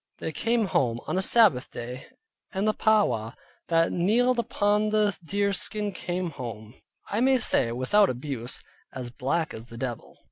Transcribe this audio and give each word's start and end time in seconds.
They 0.17 0.31
came 0.31 0.65
home 0.65 0.99
on 1.05 1.19
a 1.19 1.21
Sabbath 1.21 1.69
day, 1.69 2.07
and 2.51 2.67
the 2.67 2.73
Powaw 2.73 3.35
that 3.67 3.91
kneeled 3.91 4.39
upon 4.39 4.89
the 4.89 5.15
deer 5.23 5.53
skin 5.53 5.91
came 5.91 6.31
home 6.31 6.73
(I 7.11 7.19
may 7.19 7.37
say, 7.37 7.71
without 7.71 8.09
abuse) 8.09 8.63
as 8.91 9.11
black 9.11 9.53
as 9.53 9.67
the 9.67 9.77
devil. 9.77 10.17